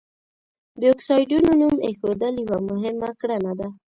[0.79, 3.67] د اکسایډونو نوم ایښودل یوه مهمه کړنه ده.